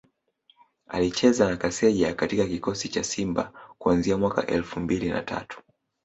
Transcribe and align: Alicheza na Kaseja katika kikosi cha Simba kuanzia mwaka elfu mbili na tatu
Alicheza 0.87 1.49
na 1.49 1.57
Kaseja 1.57 2.13
katika 2.13 2.45
kikosi 2.47 2.89
cha 2.89 3.03
Simba 3.03 3.51
kuanzia 3.77 4.17
mwaka 4.17 4.45
elfu 4.47 4.79
mbili 4.79 5.09
na 5.09 5.21
tatu 5.21 5.61